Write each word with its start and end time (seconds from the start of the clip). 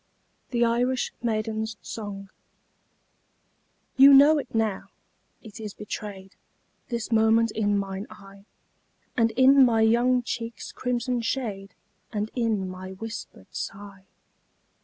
]THE 0.49 0.65
IRISH 0.65 1.13
MAIDEN'S 1.21 1.77
SONG 1.79 2.31
You 3.97 4.15
know 4.15 4.39
it 4.39 4.47
now 4.55 4.85
it 5.43 5.59
is 5.59 5.75
betrayed 5.75 6.35
This 6.87 7.11
moment 7.11 7.51
in 7.51 7.77
mine 7.77 8.07
eye, 8.09 8.45
And 9.15 9.29
in 9.29 9.63
my 9.63 9.81
young 9.81 10.23
cheeks' 10.23 10.71
crimson 10.71 11.21
shade, 11.21 11.75
And 12.11 12.31
in 12.35 12.67
my 12.67 12.93
whispered 12.93 13.53
sigh. 13.53 14.07